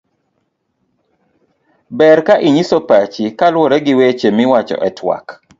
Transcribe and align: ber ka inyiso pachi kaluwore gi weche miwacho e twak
ber 1.97 2.19
ka 2.27 2.35
inyiso 2.47 2.77
pachi 2.89 3.23
kaluwore 3.39 3.77
gi 3.85 3.93
weche 3.99 4.27
miwacho 4.37 4.75
e 4.87 4.89
twak 4.97 5.25